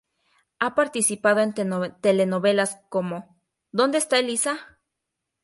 Ha 0.57 0.73
participado 0.73 1.41
en 1.41 1.53
telenovelas 2.01 2.79
como 2.89 3.37
"¿Dónde 3.71 3.99
está 3.99 4.17
Elisa? 4.17 4.57